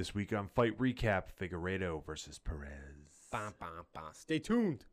This 0.00 0.14
week 0.14 0.32
on 0.32 0.48
Fight 0.48 0.78
Recap, 0.78 1.24
Figueiredo 1.38 2.02
versus 2.06 2.38
Perez. 2.38 2.70
Bah, 3.30 3.50
bah, 3.60 3.66
bah. 3.92 4.12
Stay 4.14 4.38
tuned. 4.38 4.86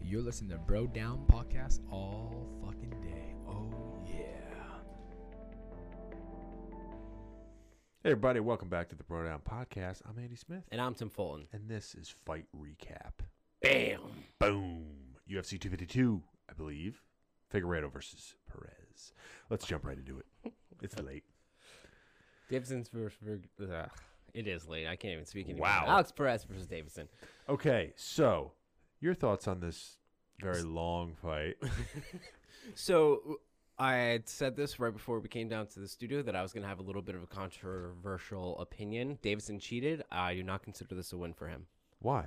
You're 0.00 0.22
listening 0.22 0.48
to 0.52 0.56
Bro 0.56 0.86
Down 0.86 1.26
Podcast 1.30 1.80
all 1.92 2.48
fucking 2.64 2.94
day. 3.02 3.34
Oh, 3.46 3.74
yeah. 4.06 4.22
Hey, 8.02 8.12
everybody, 8.12 8.40
welcome 8.40 8.70
back 8.70 8.88
to 8.88 8.96
the 8.96 9.04
Bro 9.04 9.24
Down 9.24 9.40
Podcast. 9.40 10.00
I'm 10.08 10.18
Andy 10.18 10.36
Smith, 10.36 10.64
And 10.72 10.80
I'm 10.80 10.94
Tim 10.94 11.10
Fulton. 11.10 11.46
and 11.52 11.68
this 11.68 11.94
is 11.94 12.08
Fight 12.24 12.46
Recap. 12.58 13.20
Bam. 13.60 14.00
Boom. 14.38 14.86
UFC 15.30 15.60
252, 15.60 16.22
I 16.48 16.54
believe. 16.54 17.02
Figueiredo 17.52 17.92
versus 17.92 18.34
Perez. 18.50 19.12
Let's 19.50 19.66
jump 19.66 19.84
right 19.84 19.98
into 19.98 20.18
it. 20.20 20.54
It's 20.80 20.98
late. 21.00 21.24
Davidson's 22.48 22.88
versus. 22.88 23.42
Ugh, 23.62 23.90
it 24.34 24.46
is 24.46 24.66
late. 24.68 24.86
I 24.86 24.96
can't 24.96 25.12
even 25.14 25.26
speak 25.26 25.48
anymore. 25.48 25.66
Wow. 25.68 25.84
Alex 25.86 26.12
Perez 26.12 26.44
versus 26.44 26.66
Davidson. 26.66 27.08
Okay, 27.48 27.92
so 27.96 28.52
your 29.00 29.14
thoughts 29.14 29.48
on 29.48 29.60
this 29.60 29.98
very 30.40 30.62
long 30.62 31.14
fight? 31.22 31.56
So 32.74 33.40
I 33.78 33.94
had 33.94 34.28
said 34.28 34.56
this 34.56 34.78
right 34.80 34.92
before 34.92 35.20
we 35.20 35.28
came 35.28 35.48
down 35.48 35.66
to 35.68 35.80
the 35.80 35.88
studio 35.88 36.22
that 36.22 36.34
I 36.36 36.42
was 36.42 36.52
going 36.52 36.62
to 36.62 36.68
have 36.68 36.80
a 36.80 36.82
little 36.82 37.02
bit 37.02 37.14
of 37.14 37.22
a 37.22 37.26
controversial 37.26 38.58
opinion. 38.60 39.18
Davidson 39.22 39.58
cheated. 39.58 40.02
I 40.10 40.34
do 40.34 40.42
not 40.42 40.62
consider 40.62 40.94
this 40.94 41.12
a 41.12 41.16
win 41.16 41.32
for 41.32 41.48
him. 41.48 41.66
Why? 42.00 42.26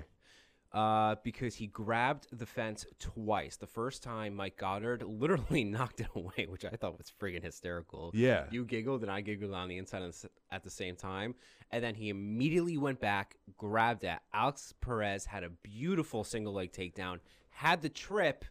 Uh, 0.73 1.15
because 1.23 1.55
he 1.55 1.67
grabbed 1.67 2.27
the 2.31 2.45
fence 2.45 2.85
twice. 2.97 3.57
The 3.57 3.67
first 3.67 4.01
time, 4.03 4.33
Mike 4.35 4.55
Goddard 4.55 5.03
literally 5.05 5.65
knocked 5.65 5.99
it 5.99 6.07
away, 6.15 6.47
which 6.47 6.63
I 6.63 6.69
thought 6.69 6.97
was 6.97 7.11
friggin' 7.21 7.43
hysterical. 7.43 8.11
Yeah. 8.13 8.45
You 8.51 8.63
giggled 8.63 9.01
and 9.01 9.11
I 9.11 9.19
giggled 9.19 9.53
on 9.53 9.67
the 9.67 9.77
inside 9.77 10.01
at 10.49 10.63
the 10.63 10.69
same 10.69 10.95
time. 10.95 11.35
And 11.71 11.83
then 11.83 11.95
he 11.95 12.07
immediately 12.09 12.77
went 12.77 13.01
back, 13.01 13.35
grabbed 13.57 14.05
it. 14.05 14.19
Alex 14.33 14.73
Perez 14.79 15.25
had 15.25 15.43
a 15.43 15.49
beautiful 15.49 16.23
single 16.23 16.53
leg 16.53 16.71
takedown, 16.71 17.19
had 17.49 17.81
the 17.81 17.89
trip, 17.89 18.45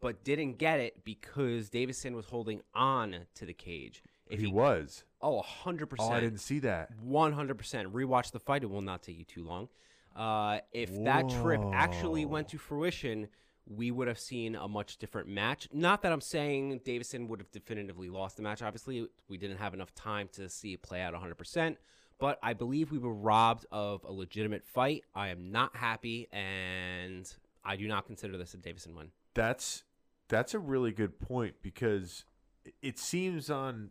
but 0.00 0.22
didn't 0.22 0.58
get 0.58 0.78
it 0.78 1.04
because 1.04 1.70
Deiveson 1.70 2.14
was 2.14 2.26
holding 2.26 2.60
on 2.74 3.26
to 3.34 3.44
the 3.46 3.52
cage. 3.54 4.02
If 4.28 4.40
he 4.40 4.46
was. 4.46 5.04
oh, 5.20 5.42
100%. 5.64 5.86
Oh, 5.98 6.10
I 6.10 6.20
didn't 6.20 6.38
see 6.38 6.60
that. 6.60 6.90
One 7.02 7.32
hundred 7.32 7.58
percent. 7.58 7.92
Rewatch 7.92 8.30
the 8.32 8.40
fight; 8.40 8.62
it 8.62 8.70
will 8.70 8.80
not 8.80 9.02
take 9.02 9.18
you 9.18 9.24
too 9.24 9.44
long. 9.44 9.68
Uh, 10.14 10.58
if 10.72 10.90
that 11.04 11.28
trip 11.28 11.60
actually 11.72 12.24
went 12.24 12.48
to 12.48 12.58
fruition, 12.58 13.28
we 13.66 13.90
would 13.90 14.08
have 14.08 14.18
seen 14.18 14.54
a 14.54 14.68
much 14.68 14.98
different 14.98 15.28
match. 15.28 15.68
Not 15.72 16.02
that 16.02 16.12
I'm 16.12 16.20
saying 16.20 16.80
Deiveson 16.84 17.28
would 17.28 17.40
have 17.40 17.50
definitively 17.50 18.08
lost 18.08 18.36
the 18.36 18.42
match. 18.42 18.62
Obviously, 18.62 19.08
we 19.28 19.38
didn't 19.38 19.56
have 19.56 19.74
enough 19.74 19.94
time 19.94 20.28
to 20.32 20.48
see 20.48 20.74
it 20.74 20.82
play 20.82 21.00
out 21.00 21.12
100. 21.12 21.34
percent 21.36 21.78
But 22.18 22.38
I 22.42 22.52
believe 22.52 22.92
we 22.92 22.98
were 22.98 23.14
robbed 23.14 23.66
of 23.72 24.04
a 24.04 24.12
legitimate 24.12 24.64
fight. 24.66 25.04
I 25.14 25.28
am 25.28 25.50
not 25.50 25.74
happy, 25.76 26.28
and 26.32 27.32
I 27.64 27.76
do 27.76 27.88
not 27.88 28.06
consider 28.06 28.36
this 28.36 28.54
a 28.54 28.58
Deiveson 28.58 28.94
win. 28.94 29.10
That's 29.34 29.84
that's 30.28 30.54
a 30.54 30.58
really 30.58 30.92
good 30.92 31.18
point 31.18 31.56
because 31.62 32.24
it 32.82 32.98
seems 32.98 33.50
on 33.50 33.90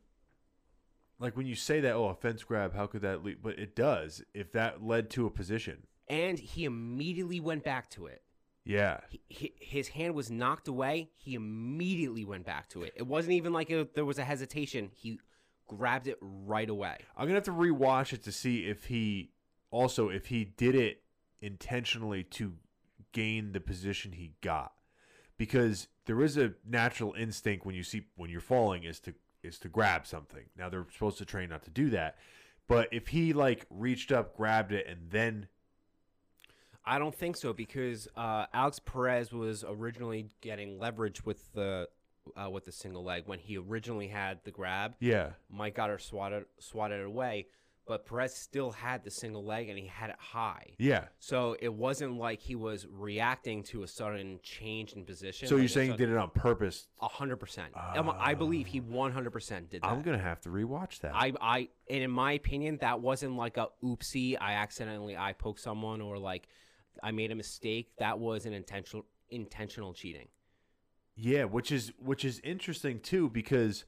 like 1.19 1.37
when 1.37 1.45
you 1.45 1.55
say 1.55 1.79
that 1.79 1.93
oh 1.93 2.05
a 2.05 2.15
fence 2.15 2.43
grab 2.43 2.73
how 2.75 2.87
could 2.87 3.01
that 3.01 3.23
lead 3.23 3.37
but 3.41 3.59
it 3.59 3.75
does 3.75 4.23
if 4.33 4.51
that 4.51 4.83
led 4.83 5.09
to 5.11 5.27
a 5.27 5.29
position 5.29 5.83
And 6.07 6.37
he 6.37 6.65
immediately 6.65 7.39
went 7.39 7.63
back 7.63 7.89
to 7.91 8.07
it. 8.07 8.21
yeah 8.65 8.99
he, 9.27 9.53
his 9.59 9.87
hand 9.89 10.13
was 10.15 10.29
knocked 10.29 10.67
away. 10.67 11.09
He 11.15 11.35
immediately 11.35 12.25
went 12.25 12.45
back 12.45 12.69
to 12.69 12.83
it. 12.83 12.93
It 12.95 13.07
wasn't 13.07 13.33
even 13.33 13.53
like 13.53 13.69
there 13.93 14.05
was 14.05 14.19
a 14.19 14.23
hesitation. 14.23 14.89
He 14.93 15.19
grabbed 15.67 16.07
it 16.07 16.17
right 16.21 16.69
away. 16.69 16.97
i'm 17.15 17.25
gonna 17.25 17.35
have 17.35 17.43
to 17.43 17.51
rewatch 17.51 18.11
it 18.13 18.21
to 18.23 18.31
see 18.31 18.65
if 18.65 18.85
he 18.85 19.31
also 19.71 20.09
if 20.09 20.27
he 20.27 20.43
did 20.43 20.75
it 20.75 21.01
intentionally 21.41 22.23
to 22.23 22.53
gain 23.13 23.53
the 23.53 23.59
position 23.59 24.11
he 24.11 24.33
got 24.41 24.73
because 25.37 25.87
there 26.05 26.21
is 26.21 26.37
a 26.37 26.53
natural 26.67 27.13
instinct 27.17 27.65
when 27.65 27.73
you 27.75 27.81
see 27.83 28.03
when 28.17 28.29
you're 28.29 28.41
falling 28.41 28.83
is 28.83 28.99
to 28.99 29.13
is 29.41 29.57
to 29.57 29.69
grab 29.69 30.05
something 30.05 30.43
now 30.57 30.67
they're 30.69 30.85
supposed 30.91 31.17
to 31.17 31.25
train 31.25 31.49
not 31.49 31.63
to 31.63 31.71
do 31.71 31.89
that 31.89 32.17
but 32.67 32.87
if 32.91 33.07
he 33.07 33.33
like 33.33 33.65
reached 33.69 34.11
up 34.11 34.35
grabbed 34.35 34.71
it 34.73 34.85
and 34.87 34.99
then 35.11 35.47
I 36.85 36.99
don't 36.99 37.15
think 37.15 37.37
so 37.37 37.53
because 37.53 38.07
uh, 38.15 38.45
Alex 38.53 38.79
Perez 38.79 39.31
was 39.31 39.63
originally 39.67 40.27
getting 40.41 40.79
leverage 40.79 41.25
with 41.25 41.51
the 41.53 41.87
uh, 42.41 42.49
with 42.49 42.65
the 42.65 42.71
single 42.71 43.03
leg 43.03 43.23
when 43.25 43.39
he 43.39 43.57
originally 43.57 44.07
had 44.07 44.39
the 44.43 44.51
grab. 44.51 44.95
yeah 44.99 45.31
Mike 45.49 45.75
Goddard 45.75 46.01
swatted 46.01 46.45
swatted 46.59 47.03
away, 47.05 47.47
but 47.85 48.05
Perez 48.05 48.33
still 48.33 48.71
had 48.71 49.03
the 49.03 49.11
single 49.11 49.43
leg 49.43 49.67
and 49.67 49.77
he 49.77 49.87
had 49.87 50.09
it 50.09 50.15
high. 50.19 50.73
yeah 50.77 51.05
So 51.19 51.57
it 51.59 51.73
wasn't 51.73 52.17
like 52.17 52.39
he 52.39 52.55
was 52.55 52.87
reacting 52.89 53.63
to 53.63 53.83
a 53.83 53.87
sudden 53.87 54.39
change 54.41 54.93
in 54.93 55.03
position. 55.05 55.47
So 55.49 55.55
like 55.55 55.61
you're 55.63 55.67
saying 55.69 55.91
he 55.91 55.97
did 55.97 56.09
it 56.09 56.17
on 56.17 56.29
purpose? 56.29 56.87
A 57.01 57.07
hundred 57.09 57.37
percent. 57.37 57.73
Um, 57.75 58.13
I 58.17 58.33
believe 58.35 58.67
he 58.67 58.79
one 58.79 59.11
hundred 59.11 59.31
percent 59.31 59.69
did 59.69 59.81
that. 59.83 59.87
I'm 59.89 60.01
gonna 60.01 60.17
have 60.17 60.39
to 60.41 60.49
rewatch 60.49 60.99
that. 61.01 61.11
I, 61.13 61.33
I, 61.41 61.69
and 61.89 62.03
in 62.03 62.11
my 62.11 62.33
opinion, 62.33 62.77
that 62.81 63.01
wasn't 63.01 63.35
like 63.35 63.57
a 63.57 63.67
oopsie. 63.83 64.37
I 64.39 64.53
accidentally 64.53 65.17
eye 65.17 65.33
poked 65.33 65.59
someone 65.59 65.99
or 66.01 66.17
like 66.17 66.47
I 67.01 67.11
made 67.11 67.31
a 67.31 67.35
mistake. 67.35 67.89
That 67.97 68.19
was 68.19 68.45
an 68.45 68.53
intentional 68.53 69.05
intentional 69.29 69.93
cheating. 69.93 70.27
yeah, 71.15 71.45
which 71.45 71.71
is 71.71 71.91
which 71.97 72.25
is 72.25 72.39
interesting 72.43 72.99
too 72.99 73.29
because 73.29 73.85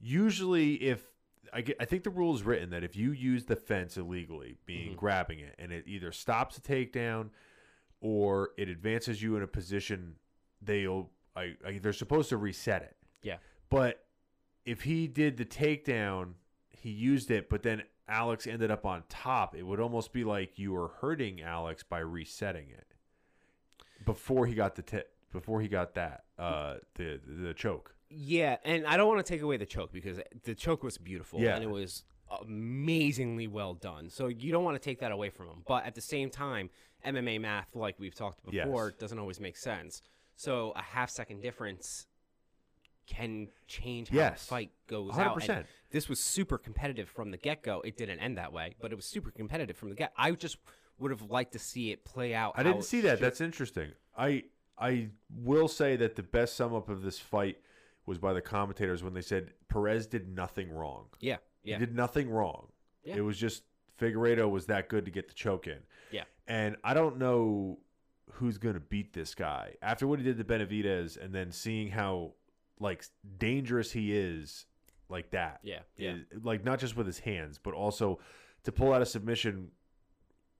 usually 0.00 0.74
if 0.74 1.06
I 1.52 1.62
get, 1.62 1.76
I 1.80 1.84
think 1.84 2.04
the 2.04 2.10
rule 2.10 2.34
is 2.34 2.42
written 2.42 2.70
that 2.70 2.84
if 2.84 2.96
you 2.96 3.12
use 3.12 3.44
the 3.46 3.56
fence 3.56 3.96
illegally, 3.96 4.56
being 4.66 4.88
mm-hmm. 4.88 4.98
grabbing 4.98 5.40
it, 5.40 5.54
and 5.58 5.72
it 5.72 5.84
either 5.86 6.12
stops 6.12 6.58
a 6.58 6.60
takedown 6.60 7.30
or 8.00 8.50
it 8.56 8.68
advances 8.68 9.22
you 9.22 9.36
in 9.36 9.42
a 9.42 9.46
position, 9.46 10.16
they'll 10.62 11.10
I, 11.36 11.54
I 11.66 11.78
they're 11.78 11.92
supposed 11.92 12.28
to 12.30 12.36
reset 12.36 12.82
it. 12.82 12.96
Yeah. 13.22 13.36
But 13.70 14.04
if 14.64 14.82
he 14.82 15.06
did 15.06 15.36
the 15.36 15.44
takedown, 15.44 16.32
he 16.70 16.90
used 16.90 17.30
it, 17.30 17.48
but 17.48 17.62
then 17.62 17.82
Alex 18.08 18.46
ended 18.46 18.70
up 18.70 18.86
on 18.86 19.02
top, 19.08 19.54
it 19.54 19.62
would 19.62 19.80
almost 19.80 20.12
be 20.12 20.24
like 20.24 20.58
you 20.58 20.72
were 20.72 20.88
hurting 21.00 21.42
Alex 21.42 21.82
by 21.82 21.98
resetting 21.98 22.68
it 22.70 22.94
before 24.04 24.46
he 24.46 24.54
got 24.54 24.74
the 24.76 24.82
t- 24.82 25.02
before 25.32 25.60
he 25.60 25.68
got 25.68 25.94
that 25.94 26.24
uh 26.38 26.76
the 26.94 27.20
the 27.26 27.52
choke. 27.54 27.94
Yeah, 28.10 28.56
and 28.64 28.86
I 28.86 28.96
don't 28.96 29.08
want 29.08 29.24
to 29.24 29.30
take 29.32 29.42
away 29.42 29.58
the 29.58 29.66
choke 29.66 29.92
because 29.92 30.18
the 30.44 30.54
choke 30.54 30.82
was 30.82 30.96
beautiful 30.96 31.40
Yeah. 31.40 31.54
and 31.56 31.62
it 31.64 31.68
was 31.70 32.04
amazingly 32.40 33.46
well 33.46 33.74
done. 33.74 34.08
So 34.08 34.28
you 34.28 34.50
don't 34.52 34.64
want 34.64 34.76
to 34.76 34.82
take 34.82 35.00
that 35.00 35.12
away 35.12 35.28
from 35.30 35.46
him. 35.46 35.62
But 35.66 35.84
at 35.84 35.94
the 35.94 36.00
same 36.00 36.30
time, 36.30 36.70
MMA 37.06 37.40
math, 37.40 37.74
like 37.76 37.96
we've 37.98 38.14
talked 38.14 38.42
before, 38.44 38.88
Yes. 38.88 38.98
doesn't 38.98 39.18
always 39.18 39.40
make 39.40 39.56
sense. 39.56 40.00
So 40.36 40.72
a 40.76 40.82
half 40.82 41.10
second 41.10 41.42
difference 41.42 42.06
can 43.08 43.48
change 43.66 44.10
how 44.10 44.16
Yes. 44.16 44.42
the 44.44 44.48
fight 44.50 44.70
goes 44.86 45.16
out. 45.18 45.36
100%. 45.36 45.48
And 45.58 45.64
this 45.90 46.08
was 46.08 46.20
super 46.20 46.58
competitive 46.58 47.08
from 47.08 47.30
the 47.30 47.36
get 47.38 47.62
go. 47.62 47.80
It 47.80 47.96
didn't 47.96 48.20
end 48.20 48.36
that 48.38 48.52
way, 48.52 48.74
but 48.80 48.92
it 48.92 48.94
was 48.94 49.06
super 49.06 49.30
competitive 49.30 49.76
from 49.76 49.88
the 49.90 49.94
get. 49.96 50.12
I 50.16 50.30
just 50.32 50.58
would 50.98 51.10
have 51.10 51.22
liked 51.22 51.52
to 51.52 51.58
see 51.58 51.90
it 51.92 52.04
play 52.04 52.34
out. 52.34 52.54
I 52.56 52.62
didn't 52.62 52.82
see 52.84 53.00
that. 53.02 53.18
should- 53.18 53.24
That's 53.24 53.40
interesting. 53.40 53.92
I 54.16 54.44
I 54.80 55.08
will 55.34 55.66
say 55.66 55.96
that 55.96 56.14
the 56.14 56.22
best 56.22 56.54
sum 56.54 56.72
up 56.74 56.88
of 56.88 57.02
this 57.02 57.18
fight 57.18 57.58
was 58.06 58.18
by 58.18 58.32
the 58.32 58.40
commentators 58.40 59.02
when 59.02 59.12
they 59.14 59.20
said 59.22 59.52
Perez 59.68 60.06
did 60.06 60.28
nothing 60.28 60.70
wrong. 60.70 61.06
yeah, 61.20 61.38
yeah, 61.64 61.78
He 61.78 61.86
did 61.86 61.94
nothing 61.96 62.30
wrong. 62.30 62.68
Yeah. 63.02 63.16
It 63.16 63.20
was 63.22 63.36
just 63.38 63.64
Figueiredo 63.98 64.48
was 64.50 64.66
that 64.66 64.88
good 64.88 65.04
to 65.06 65.10
get 65.10 65.26
the 65.28 65.34
choke 65.34 65.66
in. 65.66 65.80
yeah. 66.12 66.24
And 66.46 66.76
I 66.84 66.94
don't 66.94 67.18
know 67.18 67.80
who's 68.32 68.56
going 68.58 68.74
to 68.74 68.80
beat 68.80 69.12
this 69.12 69.34
guy. 69.34 69.74
After 69.82 70.06
what 70.06 70.18
he 70.20 70.24
did 70.24 70.38
to 70.38 70.44
Benavidez 70.44 71.16
and 71.22 71.34
then 71.34 71.50
seeing 71.50 71.88
how 71.90 72.34
like 72.80 73.04
dangerous 73.38 73.92
he 73.92 74.16
is 74.16 74.66
like 75.08 75.30
that. 75.30 75.60
Yeah, 75.62 75.80
yeah. 75.96 76.12
is- 76.12 76.44
like 76.44 76.64
not 76.64 76.78
just 76.78 76.96
with 76.96 77.06
his 77.06 77.18
hands, 77.18 77.58
but 77.62 77.74
also 77.74 78.18
to 78.64 78.72
pull 78.72 78.92
out 78.92 79.02
a 79.02 79.06
submission 79.06 79.70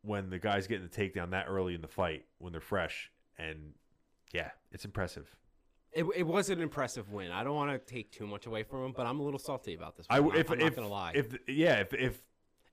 when 0.02 0.30
the 0.30 0.38
guy's 0.38 0.66
getting 0.66 0.88
the 0.88 0.94
takedown 0.94 1.30
that 1.30 1.46
early 1.48 1.74
in 1.74 1.80
the 1.80 1.88
fight 1.88 2.24
when 2.38 2.52
they're 2.52 2.60
fresh 2.60 3.10
and 3.38 3.74
yeah, 4.32 4.50
it's 4.72 4.84
impressive. 4.84 5.34
It, 5.92 6.04
it 6.14 6.22
was 6.26 6.50
an 6.50 6.60
impressive 6.60 7.10
win. 7.12 7.32
I 7.32 7.42
don't 7.42 7.56
want 7.56 7.70
to 7.72 7.78
take 7.92 8.12
too 8.12 8.26
much 8.26 8.46
away 8.46 8.62
from 8.62 8.84
him, 8.84 8.92
but 8.94 9.06
I'm 9.06 9.20
a 9.20 9.22
little 9.22 9.38
salty 9.38 9.74
about 9.74 9.96
this. 9.96 10.06
I 10.10 10.20
One. 10.20 10.34
I'm, 10.34 10.40
if 10.40 10.50
I'm 10.50 10.58
if 10.60 10.64
not 10.64 10.76
gonna 10.76 10.88
lie. 10.88 11.12
if 11.14 11.34
yeah, 11.48 11.76
if 11.80 11.94
if 11.94 12.22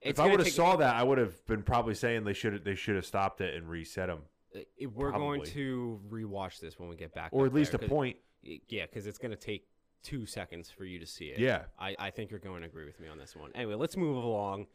It's 0.02 0.18
if 0.18 0.20
I 0.20 0.26
would 0.26 0.40
have 0.40 0.48
saw 0.50 0.76
that, 0.76 0.94
I 0.96 1.02
would 1.02 1.18
have 1.18 1.44
been 1.46 1.62
probably 1.62 1.94
saying 1.94 2.24
they 2.24 2.34
should 2.34 2.62
they 2.64 2.74
should 2.74 2.96
have 2.96 3.06
stopped 3.06 3.40
it 3.40 3.54
and 3.54 3.68
reset 3.68 4.10
him, 4.10 4.18
It- 4.52 4.92
we're 4.92 5.12
going 5.12 5.42
to 5.44 6.00
rewatch 6.10 6.60
this 6.60 6.78
when 6.78 6.88
we 6.90 6.96
get 6.96 7.14
back, 7.14 7.30
or 7.32 7.46
at 7.46 7.54
least 7.54 7.72
there, 7.72 7.84
a 7.84 7.88
point. 7.88 8.16
Yeah, 8.42 8.86
because 8.86 9.06
it's 9.06 9.18
going 9.18 9.30
to 9.32 9.36
take 9.36 9.66
two 10.02 10.24
seconds 10.26 10.70
for 10.70 10.84
you 10.84 10.98
to 10.98 11.06
see 11.06 11.26
it. 11.26 11.38
Yeah. 11.38 11.62
I, 11.78 11.96
I 11.98 12.10
think 12.10 12.30
you're 12.30 12.38
going 12.40 12.60
to 12.62 12.66
agree 12.68 12.84
with 12.84 13.00
me 13.00 13.08
on 13.08 13.18
this 13.18 13.34
one. 13.34 13.50
Anyway, 13.54 13.74
let's 13.74 13.96
move 13.96 14.22
along 14.22 14.66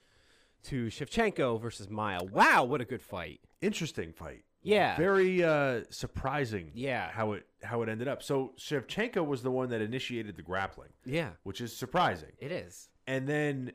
to 0.64 0.88
Shevchenko 0.88 1.60
versus 1.62 1.90
Maia. 1.90 2.24
Wow, 2.24 2.66
what 2.66 2.82
a 2.82 2.86
good 2.86 3.02
fight! 3.02 3.40
Interesting 3.62 4.12
fight. 4.14 4.44
Yeah. 4.64 4.96
Very 4.98 5.44
uh, 5.44 5.82
surprising. 5.90 6.72
Yeah. 6.76 7.10
How 7.10 7.32
it 7.34 7.48
how 7.64 7.82
it 7.82 7.90
ended 7.90 8.08
up. 8.08 8.22
So 8.22 8.54
Shevchenko 8.60 9.26
was 9.26 9.42
the 9.42 9.50
one 9.52 9.70
that 9.70 9.82
initiated 9.82 10.36
the 10.36 10.44
grappling, 10.44 10.90
Yeah, 11.06 11.30
which 11.44 11.62
is 11.62 11.76
surprising. 11.76 12.30
it 12.40 12.52
is. 12.52 12.90
and 13.08 13.28
then 13.28 13.72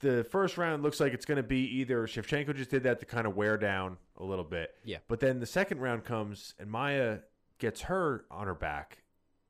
the 0.00 0.24
first 0.24 0.58
round 0.58 0.82
looks 0.82 1.00
like 1.00 1.14
it's 1.14 1.24
going 1.24 1.36
to 1.36 1.42
be 1.42 1.60
either 1.78 2.06
Shevchenko 2.06 2.54
just 2.54 2.68
did 2.68 2.82
that 2.82 3.00
to 3.00 3.06
kind 3.06 3.26
of 3.26 3.34
wear 3.36 3.56
down 3.56 3.96
a 4.18 4.24
little 4.24 4.44
bit. 4.44 4.74
Yeah. 4.84 4.98
But 5.08 5.20
then 5.20 5.40
the 5.40 5.46
second 5.46 5.78
round 5.80 6.04
comes 6.04 6.52
and 6.58 6.70
Maia 6.70 7.20
gets 7.64 7.82
her 7.82 8.24
on 8.30 8.46
her 8.46 8.54
back 8.54 8.98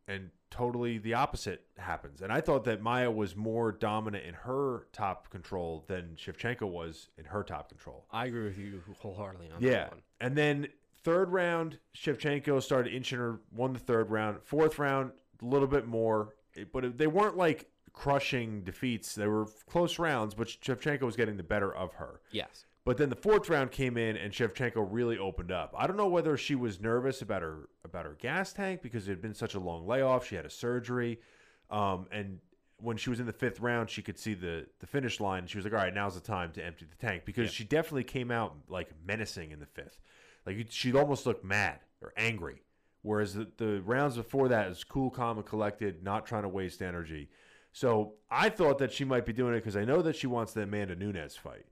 and 0.06 0.30
totally 0.50 0.98
the 0.98 1.14
opposite 1.14 1.66
happens. 1.78 2.20
And 2.22 2.32
I 2.32 2.40
thought 2.40 2.62
that 2.64 2.80
Maia 2.80 3.10
was 3.10 3.34
more 3.34 3.72
dominant 3.72 4.24
in 4.24 4.34
her 4.34 4.86
top 4.92 5.28
control 5.30 5.84
than 5.88 6.16
Shevchenko 6.16 6.62
was 6.70 7.08
in 7.18 7.24
her 7.24 7.42
top 7.42 7.68
control. 7.70 8.06
I 8.12 8.26
agree 8.26 8.44
with 8.44 8.56
you 8.58 8.80
wholeheartedly 9.00 9.50
on 9.50 9.60
Yeah. 9.60 9.70
that 9.70 9.90
one. 9.90 10.02
And 10.20 10.36
then 10.36 10.68
third 11.02 11.30
round, 11.30 11.78
Shevchenko 11.96 12.62
started 12.62 12.94
inching 12.94 13.18
her, 13.18 13.40
won 13.50 13.72
the 13.72 13.80
third 13.80 14.10
round. 14.10 14.40
Fourth 14.44 14.78
round, 14.78 15.10
a 15.42 15.44
little 15.44 15.66
bit 15.68 15.86
more, 15.86 16.34
but 16.72 16.96
they 16.98 17.08
weren't 17.08 17.36
like 17.36 17.68
crushing 17.92 18.62
defeats. 18.62 19.14
They 19.16 19.26
were 19.26 19.46
close 19.68 19.98
rounds, 19.98 20.34
but 20.34 20.46
Shevchenko 20.46 21.02
was 21.02 21.16
getting 21.16 21.36
the 21.36 21.42
better 21.42 21.74
of 21.74 21.94
her. 21.94 22.20
Yes. 22.30 22.64
But 22.84 22.98
then 22.98 23.08
the 23.08 23.16
fourth 23.16 23.48
round 23.48 23.70
came 23.70 23.96
in, 23.96 24.16
and 24.16 24.30
Shevchenko 24.32 24.86
really 24.90 25.16
opened 25.16 25.50
up. 25.50 25.74
I 25.76 25.86
don't 25.86 25.96
know 25.96 26.08
whether 26.08 26.36
she 26.36 26.54
was 26.54 26.80
nervous 26.80 27.22
about 27.22 27.40
her 27.40 27.68
about 27.82 28.04
her 28.04 28.16
gas 28.18 28.52
tank 28.52 28.82
because 28.82 29.08
it 29.08 29.12
had 29.12 29.22
been 29.22 29.34
such 29.34 29.54
a 29.54 29.60
long 29.60 29.86
layoff. 29.86 30.26
She 30.26 30.34
had 30.34 30.44
a 30.44 30.50
surgery, 30.50 31.18
um, 31.70 32.06
and 32.12 32.40
when 32.78 32.98
she 32.98 33.08
was 33.08 33.20
in 33.20 33.26
the 33.26 33.32
fifth 33.32 33.60
round, 33.60 33.88
she 33.88 34.02
could 34.02 34.18
see 34.18 34.34
the 34.34 34.66
the 34.80 34.86
finish 34.86 35.18
line. 35.18 35.46
She 35.46 35.56
was 35.56 35.64
like, 35.64 35.72
"All 35.72 35.78
right, 35.80 35.94
now's 35.94 36.14
the 36.14 36.20
time 36.20 36.52
to 36.52 36.62
empty 36.64 36.84
the 36.84 36.96
tank," 37.06 37.24
because 37.24 37.46
Yeah. 37.46 37.52
she 37.52 37.64
definitely 37.64 38.04
came 38.04 38.30
out 38.30 38.54
like 38.68 38.90
menacing 39.06 39.50
in 39.50 39.60
the 39.60 39.66
fifth. 39.66 39.98
Like 40.44 40.66
she 40.68 40.94
almost 40.94 41.24
looked 41.24 41.42
mad 41.42 41.80
or 42.02 42.12
angry, 42.18 42.60
whereas 43.00 43.32
the, 43.32 43.48
the 43.56 43.80
rounds 43.80 44.16
before 44.16 44.48
that 44.48 44.68
is 44.68 44.84
cool, 44.84 45.08
calm, 45.08 45.38
and 45.38 45.46
collected, 45.46 46.02
not 46.02 46.26
trying 46.26 46.42
to 46.42 46.50
waste 46.50 46.82
energy. 46.82 47.30
So 47.72 48.16
I 48.30 48.50
thought 48.50 48.76
that 48.78 48.92
she 48.92 49.04
might 49.04 49.24
be 49.24 49.32
doing 49.32 49.54
it 49.54 49.60
because 49.60 49.74
I 49.74 49.86
know 49.86 50.02
that 50.02 50.16
she 50.16 50.26
wants 50.26 50.52
the 50.52 50.62
Amanda 50.64 50.94
Nunes 50.94 51.34
fight 51.34 51.64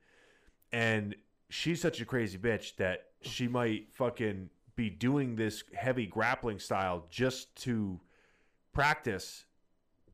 and 0.73 1.15
she's 1.51 1.81
such 1.81 2.01
a 2.01 2.05
crazy 2.05 2.39
bitch 2.39 2.77
that 2.77 3.07
she 3.23 3.47
might 3.49 3.93
fucking 3.93 4.49
be 4.75 4.89
doing 4.91 5.37
this 5.37 5.65
heavy 5.75 6.07
grappling 6.07 6.59
style 6.59 7.07
just 7.11 7.55
to 7.57 8.01
practice 8.73 9.45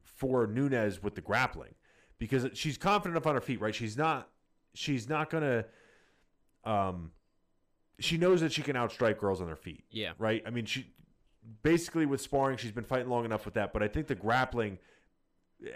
for 0.02 0.46
Nunes 0.46 1.02
with 1.02 1.14
the 1.14 1.20
grappling 1.20 1.74
because 2.18 2.46
she's 2.54 2.76
confident 2.76 3.16
enough 3.16 3.26
on 3.26 3.34
her 3.36 3.40
feet, 3.40 3.60
right? 3.60 3.74
She's 3.74 3.96
not 3.96 4.28
she's 4.74 5.08
not 5.08 5.30
gonna 5.30 5.64
um 6.64 7.12
she 8.00 8.16
knows 8.16 8.40
that 8.40 8.52
she 8.52 8.62
can 8.62 8.76
outstrike 8.76 9.18
girls 9.18 9.40
on 9.40 9.46
their 9.46 9.56
feet 9.56 9.84
Yeah. 9.90 10.12
right? 10.18 10.42
I 10.46 10.50
mean, 10.50 10.66
she 10.66 10.92
basically 11.62 12.06
with 12.06 12.20
sparring, 12.20 12.56
she's 12.56 12.72
been 12.72 12.84
fighting 12.84 13.08
long 13.08 13.24
enough 13.24 13.44
with 13.44 13.54
that. 13.54 13.72
But 13.72 13.82
I 13.82 13.88
think 13.88 14.06
the 14.06 14.14
grappling, 14.14 14.78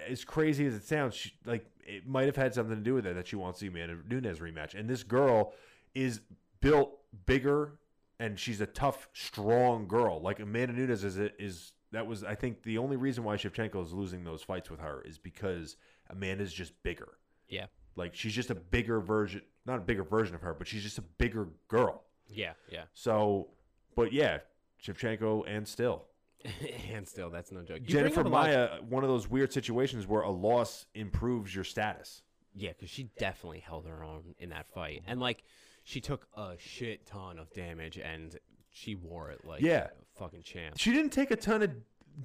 as 0.09 0.25
crazy 0.25 0.67
as 0.67 0.75
it 0.75 0.85
sounds, 0.85 1.15
she, 1.15 1.33
like 1.45 1.67
it 1.85 2.07
might 2.07 2.27
have 2.27 2.37
had 2.37 2.55
something 2.55 2.77
to 2.77 2.83
do 2.83 2.95
with 2.95 3.07
it 3.07 3.15
that 3.15 3.27
she 3.27 3.37
wants 3.37 3.61
the 3.61 3.69
Amanda 3.69 3.97
Nunes 4.09 4.39
rematch. 4.39 4.75
And 4.75 4.89
this 4.89 5.03
girl 5.03 5.55
is 5.95 6.21
built 6.61 6.99
bigger, 7.27 7.79
and 8.21 8.39
she's 8.39 8.61
a 8.61 8.67
tough, 8.67 9.09
strong 9.13 9.89
girl. 9.89 10.21
Like 10.21 10.41
Amanda 10.41 10.75
Nunes 10.75 11.05
is 11.05 11.17
is 11.17 11.73
that 11.93 12.07
was 12.07 12.25
I 12.25 12.35
think 12.35 12.63
the 12.63 12.79
only 12.79 12.97
reason 12.97 13.25
why 13.25 13.37
Shevchenko 13.37 13.85
is 13.85 13.93
losing 13.93 14.25
those 14.25 14.43
fights 14.43 14.71
with 14.71 14.81
her 14.81 15.03
is 15.03 15.19
because 15.19 15.77
Amanda's 16.11 16.53
just 16.53 16.73
bigger. 16.83 17.19
Yeah. 17.49 17.67
Like 17.97 18.15
she's 18.15 18.33
just 18.35 18.51
a 18.51 18.55
bigger 18.55 19.01
version, 19.01 19.43
not 19.67 19.79
a 19.79 19.83
bigger 19.83 20.05
version 20.05 20.35
of 20.35 20.41
her, 20.43 20.55
but 20.55 20.67
she's 20.67 20.83
just 20.83 20.99
a 20.99 21.03
bigger 21.03 21.49
girl. 21.69 22.05
Yeah. 22.29 22.53
Yeah. 22.71 22.85
So, 22.95 23.49
but 23.95 24.13
yeah, 24.13 24.39
Shevchenko 24.83 25.45
and 25.47 25.69
still. 25.69 26.07
and 26.93 27.07
still, 27.07 27.31
that's 27.31 27.53
no 27.53 27.63
joke. 27.63 27.79
You 27.81 27.95
bring 27.95 28.05
Jennifer 28.05 28.21
up 28.21 28.27
a 28.27 28.29
lot- 28.29 28.47
Maia, 28.49 28.69
one 28.89 29.05
of 29.05 29.09
those 29.11 29.29
weird 29.29 29.53
situations 29.53 30.07
where 30.07 30.23
a 30.23 30.31
loss 30.31 30.87
improves 30.95 31.55
your 31.55 31.65
status. 31.65 32.23
Yeah, 32.55 32.71
because 32.71 32.91
she 32.91 33.05
definitely 33.19 33.61
held 33.61 33.87
her 33.87 34.05
own 34.05 34.35
in 34.39 34.51
that 34.51 34.67
fight, 34.69 35.03
and 35.07 35.21
like 35.21 35.43
she 35.85 36.01
took 36.01 36.27
a 36.37 36.55
shit 36.59 37.07
ton 37.07 37.39
of 37.39 37.51
damage, 37.53 37.99
and 37.99 38.39
she 38.71 38.95
wore 38.95 39.31
it 39.31 39.45
like 39.47 39.63
Yeah. 39.63 39.87
a 39.87 40.19
fucking 40.19 40.43
champ 40.43 40.77
She 40.79 40.93
didn't 40.93 41.11
take 41.13 41.31
a 41.31 41.37
ton 41.37 41.63
of 41.63 41.71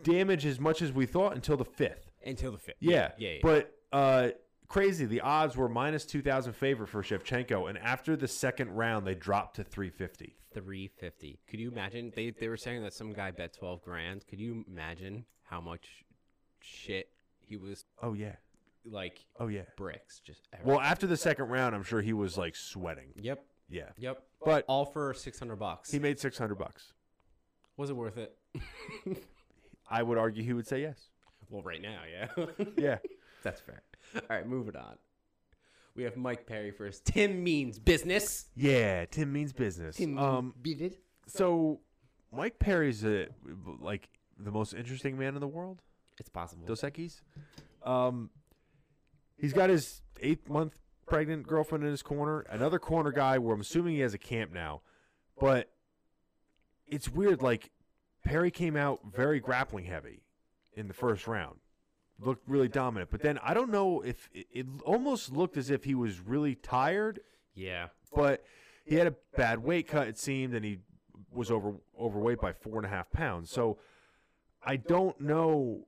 damage 0.04 0.46
as 0.46 0.60
much 0.60 0.82
as 0.82 0.92
we 0.92 1.06
thought 1.06 1.34
until 1.36 1.56
the 1.58 1.66
fifth. 1.66 2.12
until 2.26 2.52
the 2.52 2.58
fifth. 2.58 2.76
Yeah, 2.80 3.12
yeah, 3.18 3.30
yeah. 3.32 3.40
But 3.42 3.74
uh, 3.94 4.30
crazy, 4.68 5.06
the 5.06 5.22
odds 5.22 5.56
were 5.58 5.70
minus 5.70 6.06
two 6.06 6.22
thousand 6.22 6.54
favor 6.54 6.86
for 6.86 7.02
Shevchenko, 7.04 7.70
and 7.70 7.78
after 7.78 8.16
the 8.16 8.28
second 8.28 8.72
round, 8.72 9.06
they 9.06 9.16
dropped 9.16 9.56
to 9.58 9.64
three 9.64 9.90
fifty. 9.90 10.36
three 10.54 10.88
fifty. 10.88 11.40
Could 11.50 11.60
you 11.60 11.72
imagine? 11.72 12.12
They 12.16 12.32
they 12.32 12.48
were 12.48 12.58
saying 12.58 12.84
that 12.84 12.94
some 12.94 13.14
guy 13.14 13.32
bet 13.32 13.54
twelve 13.54 13.82
grand. 13.82 14.26
Could 14.28 14.40
you 14.40 14.64
imagine 14.68 15.26
how 15.44 15.62
much 15.62 15.88
shit 16.60 17.10
he 17.40 17.56
was 17.56 17.86
Oh 18.02 18.14
yeah, 18.14 18.36
like 18.86 19.26
oh 19.40 19.48
yeah. 19.48 19.62
bricks? 19.78 20.20
Just 20.20 20.48
everywhere. 20.54 20.78
Well, 20.78 20.86
after 20.86 21.08
the 21.08 21.18
second 21.18 21.46
round, 21.50 21.74
I'm 21.76 21.84
sure 21.84 22.02
he 22.02 22.14
was 22.14 22.38
like 22.38 22.56
sweating. 22.56 23.14
yep, 23.16 23.46
Yeah, 23.70 23.90
yep. 23.98 24.24
but 24.44 24.66
All 24.68 24.86
for 24.86 25.14
six 25.14 25.40
hundred 25.40 25.58
bucks. 25.58 25.92
he 25.92 26.00
made 26.00 26.20
six 26.20 26.38
hundred 26.38 26.56
bucks. 26.56 26.94
was 27.78 27.90
it 27.90 27.96
worth 27.96 28.18
it? 28.18 28.36
I 29.90 30.04
would 30.04 30.18
argue 30.18 30.44
he 30.44 30.52
would 30.54 30.68
say 30.68 30.82
yes. 30.82 31.00
well, 31.50 31.62
right 31.64 31.82
now, 31.82 32.02
yeah. 32.12 32.46
Yeah. 32.78 32.98
That's 33.48 33.62
fair. 33.62 33.82
All 34.16 34.22
right, 34.30 34.46
moving 34.46 34.76
on. 34.76 34.98
We 35.96 36.04
have 36.04 36.18
Mike 36.18 36.46
Perry 36.46 36.72
first. 36.72 37.06
Tim 37.06 37.44
means 37.44 37.80
business. 37.80 38.48
Yeah, 38.56 39.06
Tim 39.06 39.32
means 39.32 39.54
business. 39.54 39.98
um, 40.02 40.54
beat 40.62 40.82
it. 40.82 41.00
so 41.28 41.80
Mike 42.32 42.60
Perry's 42.60 43.06
a, 43.06 43.28
like 43.80 44.10
the 44.38 44.52
most 44.52 44.74
interesting 44.74 45.18
man 45.18 45.36
in 45.36 45.40
the 45.40 45.48
world. 45.48 45.82
It's 46.20 46.30
possible. 46.30 46.66
Dos 46.66 46.82
Equis. 46.82 47.22
Um, 47.84 48.30
he's 49.38 49.54
got 49.54 49.70
his 49.70 50.02
eighth 50.22 50.50
month 50.50 50.78
pregnant 51.08 51.48
girlfriend 51.48 51.86
in 51.86 51.92
his 51.92 52.04
corner. 52.04 52.42
Another 52.50 52.80
corner 52.80 53.12
guy 53.12 53.38
where 53.38 53.56
I'm 53.56 53.62
assuming 53.62 53.94
he 53.96 54.02
has 54.02 54.14
a 54.14 54.18
camp 54.20 54.52
now, 54.52 54.82
but 55.40 55.70
it's 56.86 57.08
weird. 57.10 57.42
Like 57.42 57.72
Perry 58.26 58.52
came 58.52 58.76
out 58.76 59.00
very 59.16 59.40
grappling 59.40 59.86
heavy 59.86 60.24
in 60.74 60.88
the 60.88 60.94
first 60.94 61.28
round, 61.28 61.60
looked 62.20 62.48
really 62.48 62.68
dominant. 62.68 63.10
But 63.12 63.22
then 63.22 63.40
I 63.44 63.54
don't 63.54 63.72
know 63.72 64.02
if 64.02 64.30
it, 64.34 64.48
it 64.52 64.66
almost 64.86 65.32
looked 65.32 65.58
as 65.58 65.70
if 65.70 65.84
he 65.84 65.96
was 65.96 66.20
really 66.20 66.56
tired 66.56 67.20
yeah. 67.56 67.88
but 68.16 68.44
he 68.86 68.96
had 68.96 69.08
a 69.08 69.16
bad 69.36 69.60
weight 69.60 69.88
cut 69.88 70.08
it 70.08 70.18
seemed 70.18 70.54
and 70.54 70.64
he 70.64 70.80
was 71.32 71.50
over 71.52 71.74
overweight 72.00 72.40
by 72.40 72.54
four 72.54 72.78
and 72.78 72.86
a 72.86 72.90
half 72.90 73.10
pounds 73.12 73.50
so 73.50 73.78
i 74.64 74.76
don't 74.76 75.20
know 75.20 75.86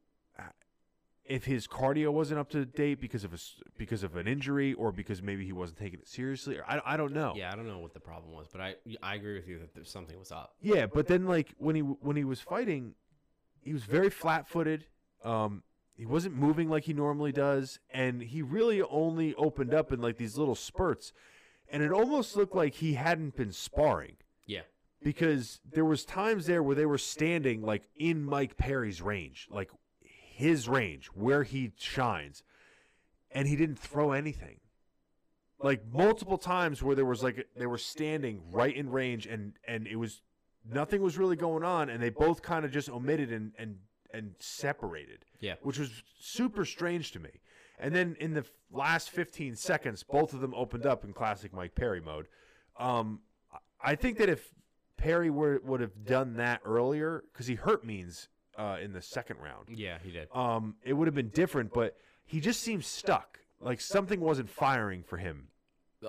if 1.25 1.45
his 1.45 1.67
cardio 1.67 2.11
wasn't 2.11 2.39
up 2.39 2.49
to 2.49 2.65
date 2.65 2.99
because 2.99 3.23
of 3.23 3.33
a 3.33 3.37
because 3.77 4.01
of 4.03 4.15
an 4.15 4.27
injury 4.27 4.73
or 4.73 4.91
because 4.91 5.21
maybe 5.21 5.45
he 5.45 5.51
wasn't 5.53 5.77
taking 5.77 5.99
it 5.99 6.07
seriously 6.07 6.57
or 6.57 6.63
i, 6.67 6.81
I 6.83 6.97
don't 6.97 7.13
know 7.13 7.33
Yeah, 7.35 7.51
I 7.53 7.55
don't 7.55 7.67
know 7.67 7.77
what 7.79 7.93
the 7.93 7.99
problem 7.99 8.33
was, 8.33 8.47
but 8.51 8.61
I 8.61 8.75
I 9.03 9.13
agree 9.15 9.35
with 9.35 9.47
you 9.47 9.59
that 9.59 9.73
there's 9.75 9.91
something 9.91 10.17
was 10.17 10.31
up. 10.31 10.55
yeah 10.61 10.87
but 10.87 11.05
then 11.07 11.25
like 11.27 11.53
when 11.59 11.75
he 11.75 11.81
when 11.81 12.15
he 12.15 12.23
was 12.23 12.41
fighting 12.41 12.95
he 13.61 13.73
was 13.73 13.83
very 13.83 14.09
flat-footed 14.09 14.85
um 15.23 15.61
he 15.99 16.05
wasn't 16.05 16.33
moving 16.33 16.69
like 16.69 16.85
he 16.85 16.93
normally 16.93 17.33
does 17.33 17.77
and 17.91 18.21
he 18.21 18.41
really 18.41 18.81
only 18.83 19.35
opened 19.35 19.73
up 19.73 19.91
in 19.91 19.99
like 20.01 20.15
these 20.15 20.37
little 20.37 20.55
spurts 20.55 21.11
and 21.69 21.83
it 21.83 21.91
almost 21.91 22.37
looked 22.37 22.55
like 22.55 22.75
he 22.75 22.93
hadn't 22.93 23.35
been 23.35 23.51
sparring 23.51 24.15
Yeah. 24.47 24.61
because 25.03 25.59
there 25.69 25.83
was 25.83 26.05
times 26.05 26.45
there 26.45 26.63
where 26.63 26.75
they 26.75 26.85
were 26.85 26.97
standing 26.97 27.61
like 27.61 27.83
in 27.97 28.23
Mike 28.23 28.55
Perry's 28.55 29.01
range, 29.01 29.47
like 29.51 29.69
his 30.01 30.69
range 30.69 31.07
where 31.07 31.43
he 31.43 31.73
shines, 31.77 32.43
and 33.29 33.45
he 33.47 33.55
didn't 33.57 33.77
throw 33.77 34.13
anything. 34.13 34.61
Like 35.61 35.81
multiple 35.91 36.37
times 36.37 36.81
where 36.81 36.95
there 36.95 37.05
was 37.05 37.21
like 37.21 37.45
they 37.57 37.67
were 37.67 37.77
standing 37.77 38.41
right 38.51 38.73
in 38.75 38.89
range 38.89 39.25
and 39.27 39.53
and 39.67 39.85
it 39.85 39.97
was 39.97 40.21
nothing 40.65 41.01
was 41.01 41.17
really 41.17 41.35
going 41.35 41.63
on 41.63 41.89
and 41.89 42.01
they 42.01 42.09
both 42.09 42.41
kind 42.41 42.63
of 42.63 42.71
just 42.71 42.89
omitted 42.89 43.31
and 43.33 43.51
and 43.59 43.75
and 44.11 44.35
separated 44.39 45.25
Yeah. 45.39 45.55
which 45.61 45.77
was 45.79 46.03
super 46.19 46.65
strange 46.65 47.11
to 47.11 47.19
me. 47.19 47.29
And 47.77 47.95
then 47.95 48.15
in 48.19 48.33
the 48.33 48.45
last 48.71 49.09
15 49.09 49.55
seconds, 49.55 50.03
both 50.03 50.33
of 50.33 50.41
them 50.41 50.53
opened 50.53 50.85
up 50.85 51.03
in 51.05 51.13
classic 51.13 51.53
Mike 51.53 51.75
Perry 51.75 52.01
mode. 52.01 52.27
Um, 52.77 53.21
I- 53.81 53.95
think 53.95 54.17
that 54.17 54.27
if 54.29 54.53
Perry 54.97 55.29
were, 55.29 55.61
would 55.63 55.79
have 55.79 56.03
done 56.05 56.33
that 56.35 56.61
earlier, 56.65 57.23
because 57.31 57.47
he 57.47 57.55
hurt 57.55 57.85
Means 57.85 58.27
uh, 58.57 58.77
in 58.81 58.91
the 58.91 59.01
second 59.01 59.37
round, 59.39 59.69
Yeah, 59.69 59.99
he 59.99 60.11
did. 60.11 60.27
um, 60.33 60.75
it 60.83 60.91
would 60.91 61.07
have 61.07 61.15
been 61.15 61.29
different. 61.29 61.71
But 61.73 61.95
he 62.25 62.41
just 62.41 62.61
seems 62.61 62.85
stuck. 62.85 63.39
Like 63.61 63.79
something 63.79 64.19
wasn't 64.19 64.49
firing 64.49 65.03
for 65.03 65.15
him. 65.17 65.47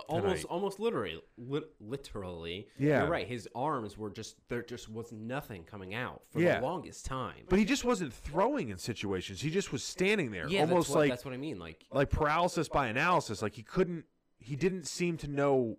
Almost 0.08 0.42
tonight. 0.42 0.52
almost 0.52 0.80
literally 0.80 1.20
lit, 1.36 1.64
literally. 1.80 2.68
Yeah. 2.78 3.02
You're 3.02 3.10
right. 3.10 3.26
His 3.26 3.48
arms 3.54 3.98
were 3.98 4.10
just 4.10 4.36
there 4.48 4.62
just 4.62 4.88
was 4.88 5.12
nothing 5.12 5.64
coming 5.64 5.94
out 5.94 6.22
for 6.30 6.40
Yeah. 6.40 6.60
the 6.60 6.66
longest 6.66 7.04
time. 7.06 7.44
But 7.48 7.58
he 7.58 7.64
just 7.64 7.84
wasn't 7.84 8.12
throwing 8.12 8.68
in 8.70 8.78
situations. 8.78 9.40
He 9.40 9.50
just 9.50 9.72
was 9.72 9.82
standing 9.82 10.30
there, 10.30 10.46
yeah, 10.48 10.60
almost 10.60 10.88
that's 10.88 10.94
what, 10.94 10.98
like 11.00 11.10
that's 11.10 11.24
what 11.24 11.34
I 11.34 11.38
mean. 11.38 11.58
Like 11.58 11.84
like 11.92 12.10
paralysis 12.10 12.68
by 12.68 12.86
analysis. 12.88 13.42
Like 13.42 13.54
he 13.54 13.62
couldn't, 13.62 14.04
he 14.38 14.56
didn't 14.56 14.86
seem 14.86 15.16
to 15.18 15.28
know, 15.28 15.78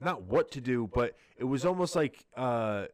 not 0.00 0.22
what 0.22 0.50
to 0.52 0.60
do, 0.60 0.88
but 0.92 1.16
it 1.36 1.44
was 1.44 1.64
almost 1.66 1.96
like 1.96 2.24
uh, 2.36 2.86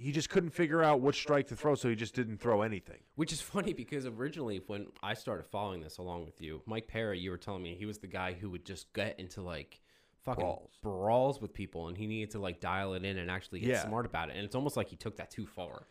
he 0.00 0.12
just 0.12 0.30
couldn't 0.30 0.50
figure 0.50 0.82
out 0.82 1.00
which 1.00 1.16
strike 1.16 1.46
to 1.48 1.56
throw, 1.56 1.74
so 1.74 1.88
he 1.88 1.94
just 1.94 2.14
didn't 2.14 2.38
throw 2.38 2.62
anything. 2.62 2.98
Which 3.16 3.32
is 3.32 3.40
funny 3.54 3.72
because 3.72 4.06
originally, 4.06 4.60
when 4.66 4.86
I 5.02 5.14
started 5.14 5.46
following 5.46 5.80
this 5.80 5.98
along 5.98 6.24
with 6.24 6.40
you, 6.40 6.62
Mike 6.66 6.88
Perry, 6.88 7.18
you 7.18 7.30
were 7.30 7.36
telling 7.38 7.62
me 7.62 7.74
he 7.74 7.86
was 7.86 7.98
the 7.98 8.06
guy 8.06 8.32
who 8.32 8.50
would 8.50 8.64
just 8.64 8.92
get 8.92 9.18
into 9.20 9.42
like 9.42 9.80
fucking 10.24 10.42
Brawls. 10.44 10.70
brawls, 10.82 11.40
with 11.40 11.52
people, 11.54 11.88
and 11.88 11.96
he 11.96 12.06
needed 12.06 12.30
to 12.32 12.38
like 12.38 12.60
dial 12.60 12.94
it 12.94 13.04
in 13.04 13.18
and 13.18 13.30
actually 13.30 13.60
get 13.60 13.68
Yeah. 13.70 13.86
smart 13.86 14.06
about 14.06 14.30
it. 14.30 14.36
And 14.36 14.44
it's 14.44 14.54
almost 14.54 14.76
like 14.76 14.88
he 14.88 14.96
took 14.96 15.16
that 15.16 15.30
too 15.30 15.46
far. 15.46 15.86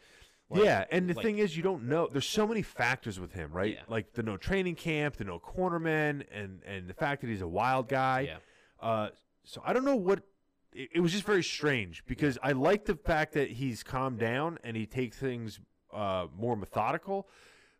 Like- 0.51 0.63
yeah, 0.63 0.85
and 0.91 1.07
the 1.09 1.13
like- 1.13 1.23
thing 1.23 1.37
is, 1.37 1.55
you 1.55 1.61
don't 1.61 1.83
know. 1.83 2.07
There's 2.11 2.27
so 2.27 2.47
many 2.47 2.63
factors 2.63 3.19
with 3.19 3.33
him, 3.33 3.51
right? 3.51 3.75
Yeah. 3.75 3.81
Like 3.87 4.13
the 4.13 4.23
no 4.23 4.35
training 4.37 4.75
camp, 4.75 5.17
the 5.17 5.23
no 5.23 5.39
cornerman, 5.39 6.23
and 6.31 6.61
and 6.65 6.87
the 6.87 6.93
fact 6.93 7.21
that 7.21 7.27
he's 7.27 7.41
a 7.41 7.47
wild 7.47 7.87
guy. 7.87 8.21
Yeah. 8.21 8.37
Uh, 8.79 9.09
so 9.43 9.61
I 9.65 9.73
don't 9.73 9.85
know 9.85 9.95
what. 9.95 10.23
It, 10.73 10.89
it 10.95 10.99
was 10.99 11.11
just 11.11 11.25
very 11.25 11.43
strange 11.43 12.03
because 12.05 12.37
I 12.43 12.51
like 12.51 12.85
the 12.85 12.95
fact 12.95 13.33
that 13.33 13.49
he's 13.51 13.83
calmed 13.83 14.19
down 14.19 14.57
and 14.63 14.75
he 14.77 14.85
takes 14.85 15.17
things 15.17 15.59
uh, 15.93 16.27
more 16.37 16.55
methodical, 16.55 17.27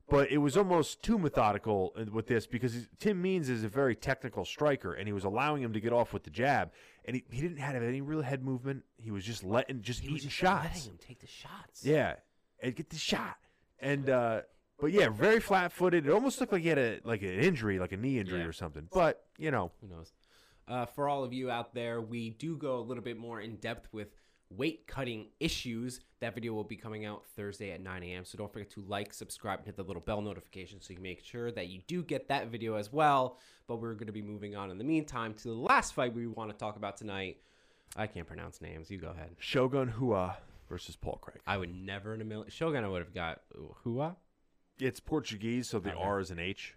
but 0.09 0.31
it 0.31 0.39
was 0.39 0.57
almost 0.57 1.03
too 1.03 1.19
methodical 1.19 1.93
with 2.11 2.25
this 2.25 2.47
because 2.47 2.87
Tim 2.99 3.21
Means 3.21 3.47
is 3.49 3.63
a 3.63 3.67
very 3.69 3.95
technical 3.95 4.43
striker 4.43 4.93
and 4.95 5.07
he 5.07 5.13
was 5.13 5.23
allowing 5.23 5.61
him 5.61 5.71
to 5.73 5.79
get 5.79 5.93
off 5.93 6.13
with 6.13 6.23
the 6.23 6.31
jab 6.31 6.71
and 7.05 7.15
he, 7.15 7.23
he 7.29 7.41
didn't 7.41 7.57
have 7.57 7.75
any 7.75 8.01
real 8.01 8.21
head 8.23 8.43
movement. 8.43 8.83
He 8.97 9.11
was 9.11 9.23
just 9.23 9.43
letting 9.43 9.81
just 9.83 9.99
He 10.01 10.07
was 10.11 10.21
eating 10.21 10.29
just 10.29 10.37
shots. 10.39 10.63
letting 10.75 10.91
him 10.91 10.97
take 10.99 11.19
the 11.19 11.27
shots. 11.27 11.85
Yeah, 11.85 12.15
and 12.61 12.75
get 12.75 12.89
the 12.89 12.97
shot. 12.97 13.37
And 13.79 14.09
uh, 14.09 14.41
but 14.79 14.91
yeah, 14.91 15.09
very 15.09 15.39
flat-footed. 15.39 16.07
It 16.07 16.11
almost 16.11 16.39
looked 16.39 16.53
like 16.53 16.63
he 16.63 16.69
had 16.69 16.77
a 16.79 16.99
like 17.03 17.21
an 17.21 17.29
injury, 17.39 17.77
like 17.79 17.91
a 17.91 17.97
knee 17.97 18.17
injury 18.19 18.39
Yeah. 18.39 18.45
or 18.45 18.53
something. 18.53 18.87
But 18.91 19.23
you 19.37 19.51
know, 19.51 19.71
Who 19.81 19.87
knows? 19.87 20.11
Uh, 20.69 20.85
for 20.85 21.09
all 21.09 21.23
of 21.23 21.33
you 21.33 21.49
out 21.49 21.73
there, 21.73 21.99
we 21.99 22.29
do 22.29 22.55
go 22.55 22.77
a 22.77 22.81
little 22.81 23.03
bit 23.03 23.17
more 23.17 23.41
in 23.41 23.55
depth 23.55 23.87
with 23.91 24.09
weight 24.51 24.85
cutting 24.87 25.27
issues. 25.39 25.99
That 26.19 26.35
video 26.35 26.53
will 26.53 26.63
be 26.63 26.75
coming 26.75 27.05
out 27.05 27.25
Thursday 27.35 27.71
at 27.71 27.81
9 27.81 28.03
a.m. 28.03 28.23
So 28.23 28.37
don't 28.37 28.51
forget 28.53 28.69
to 28.71 28.81
like, 28.81 29.13
subscribe, 29.13 29.59
and 29.59 29.65
hit 29.65 29.77
the 29.77 29.83
little 29.83 30.01
bell 30.01 30.21
notification 30.21 30.79
so 30.79 30.93
you 30.93 30.99
make 30.99 31.23
sure 31.23 31.51
that 31.51 31.67
you 31.67 31.81
do 31.87 32.03
get 32.03 32.27
that 32.27 32.47
video 32.47 32.75
as 32.75 32.93
well. 32.93 33.37
But 33.67 33.77
we're 33.77 33.93
going 33.93 34.07
to 34.07 34.13
be 34.13 34.21
moving 34.21 34.55
on 34.55 34.69
in 34.69 34.77
the 34.77 34.83
meantime 34.83 35.33
to 35.35 35.43
the 35.47 35.53
last 35.53 35.93
fight 35.93 36.13
we 36.13 36.27
want 36.27 36.51
to 36.51 36.57
talk 36.57 36.75
about 36.75 36.97
tonight. 36.97 37.37
I 37.95 38.05
can't 38.05 38.27
pronounce 38.27 38.61
names. 38.61 38.91
You 38.91 38.99
go 38.99 39.09
ahead. 39.09 39.31
Shogun 39.39 39.87
Hua 39.87 40.37
versus 40.67 40.95
Paul 40.95 41.17
Craig. 41.21 41.39
I 41.47 41.57
would 41.57 41.73
never 41.73 42.13
in 42.13 42.21
a 42.21 42.25
million. 42.25 42.49
Shogun, 42.49 42.83
I 42.83 42.87
would 42.87 43.01
have 43.01 43.13
got 43.13 43.41
Hua. 43.83 44.15
It's 44.79 44.99
Portuguese, 44.99 45.67
so 45.67 45.79
the 45.79 45.91
Okay. 45.91 45.99
R 45.99 46.19
is 46.19 46.29
an 46.31 46.39
H. 46.39 46.75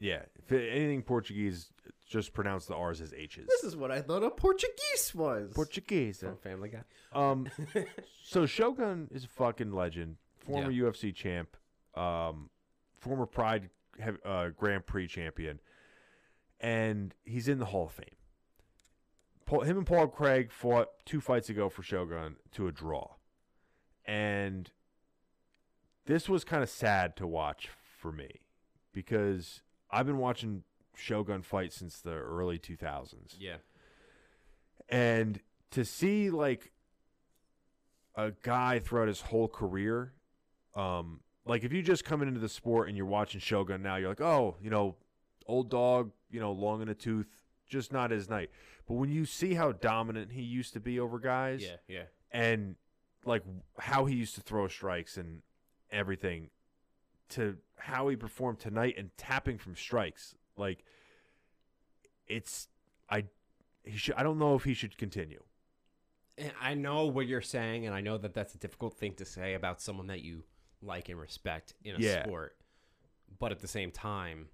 Yeah, 0.00 0.22
if 0.36 0.52
anything 0.52 1.02
Portuguese, 1.02 1.70
just 2.08 2.32
pronounce 2.32 2.66
the 2.66 2.74
R's 2.74 3.00
as 3.00 3.12
H's. 3.12 3.46
This 3.46 3.64
is 3.64 3.76
what 3.76 3.90
I 3.90 4.00
thought 4.00 4.22
a 4.22 4.30
Portuguese 4.30 5.12
was. 5.14 5.52
Portuguese. 5.54 6.20
From 6.20 6.36
Family 6.36 6.68
Guy. 6.68 6.82
Um, 7.12 7.48
so 8.22 8.46
Shogun 8.46 9.08
is 9.10 9.24
a 9.24 9.28
fucking 9.28 9.72
legend, 9.72 10.16
former 10.38 10.70
UFC 10.70 11.14
champ, 11.14 11.56
um, 11.94 12.48
former 13.00 13.26
Pride 13.26 13.70
uh, 14.24 14.50
Grand 14.56 14.86
Prix 14.86 15.08
champion, 15.08 15.60
and 16.60 17.14
he's 17.24 17.48
in 17.48 17.58
the 17.58 17.66
Hall 17.66 17.86
of 17.86 17.92
Fame. 17.92 18.06
Paul, 19.46 19.62
him 19.62 19.78
and 19.78 19.86
Paul 19.86 20.06
Craig 20.08 20.52
fought 20.52 20.88
two 21.06 21.20
fights 21.20 21.48
ago 21.48 21.68
for 21.68 21.82
Shogun 21.82 22.36
to 22.52 22.68
a 22.68 22.72
draw, 22.72 23.14
and 24.04 24.70
this 26.06 26.28
was 26.28 26.44
kind 26.44 26.62
of 26.62 26.70
sad 26.70 27.16
to 27.16 27.26
watch 27.26 27.68
for 27.98 28.12
me 28.12 28.42
because 28.92 29.62
I've 29.90 30.06
been 30.06 30.18
watching 30.18 30.62
Shogun 30.96 31.42
fight 31.42 31.72
since 31.72 32.00
the 32.00 32.12
early 32.12 32.58
2000s 32.58 33.36
Yeah. 33.38 33.56
and 34.88 35.40
to 35.70 35.84
see 35.84 36.30
like 36.30 36.72
a 38.14 38.32
guy 38.42 38.78
throughout 38.78 39.08
his 39.08 39.20
whole 39.20 39.48
career 39.48 40.12
um 40.74 41.20
like 41.46 41.62
if 41.64 41.72
you 41.72 41.82
just 41.82 42.04
coming 42.04 42.26
into 42.28 42.40
the 42.40 42.48
sport 42.48 42.88
and 42.88 42.96
you're 42.96 43.06
watching 43.06 43.40
shogun 43.40 43.82
now 43.82 43.96
you're 43.96 44.08
like 44.08 44.20
oh 44.20 44.56
you 44.60 44.70
know 44.70 44.96
old 45.46 45.70
dog 45.70 46.10
you 46.30 46.40
know 46.40 46.52
long 46.52 46.80
in 46.82 46.88
the 46.88 46.94
tooth 46.94 47.28
just 47.68 47.92
not 47.92 48.10
his 48.10 48.28
night 48.28 48.50
but 48.86 48.94
when 48.94 49.10
you 49.10 49.24
see 49.24 49.54
how 49.54 49.72
dominant 49.72 50.32
he 50.32 50.42
used 50.42 50.72
to 50.72 50.80
be 50.80 50.98
over 50.98 51.18
guys 51.18 51.62
Yeah. 51.62 51.76
Yeah. 51.86 52.02
and 52.32 52.76
like 53.24 53.42
how 53.78 54.04
he 54.06 54.14
used 54.16 54.34
to 54.36 54.40
throw 54.40 54.66
strikes 54.68 55.16
and 55.16 55.42
everything 55.90 56.50
to 57.30 57.56
how 57.76 58.08
he 58.08 58.16
performed 58.16 58.58
tonight 58.58 58.94
and 58.98 59.10
tapping 59.16 59.58
from 59.58 59.74
strikes 59.76 60.34
like 60.56 60.84
it's 62.26 62.68
i 63.10 63.24
he 63.84 63.96
should 63.96 64.14
i 64.16 64.22
don't 64.22 64.38
know 64.38 64.54
if 64.54 64.64
he 64.64 64.74
should 64.74 64.96
continue 64.98 65.42
And 66.38 66.52
I 66.60 66.74
know 66.74 67.06
what 67.06 67.26
you're 67.26 67.40
saying, 67.42 67.86
and 67.86 67.92
I 67.94 68.00
know 68.00 68.16
that 68.16 68.32
that's 68.32 68.54
a 68.54 68.58
difficult 68.58 68.94
thing 68.94 69.14
to 69.14 69.24
say 69.24 69.54
about 69.54 69.80
someone 69.80 70.06
that 70.06 70.20
you 70.20 70.44
like 70.80 71.08
and 71.08 71.18
respect 71.18 71.74
in 71.82 71.96
a 71.96 71.98
Yeah. 71.98 72.22
sport. 72.22 72.56
But 73.40 73.50
at 73.50 73.58
the 73.58 73.66
same 73.66 73.90
time, 73.90 74.46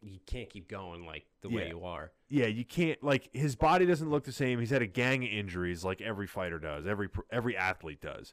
you 0.00 0.18
can't 0.26 0.50
keep 0.50 0.68
going 0.68 1.06
like 1.06 1.26
the 1.42 1.48
way 1.48 1.68
you 1.68 1.84
are. 1.84 2.10
yeah 2.28 2.46
you 2.46 2.64
can't 2.64 3.00
like 3.04 3.28
his 3.32 3.54
body 3.54 3.86
doesn't 3.86 4.10
look 4.10 4.24
the 4.24 4.32
same 4.32 4.58
he's 4.58 4.70
had 4.70 4.82
a 4.82 4.86
gang 4.86 5.22
of 5.24 5.30
injuries 5.30 5.84
like 5.84 6.00
every 6.00 6.26
fighter 6.26 6.58
does 6.58 6.86
every 6.86 7.08
every 7.30 7.56
athlete 7.56 8.00
does 8.00 8.32